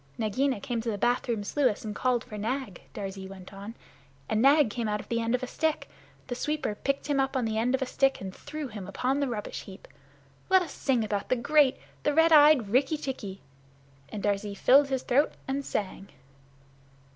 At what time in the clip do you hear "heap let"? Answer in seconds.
9.65-10.63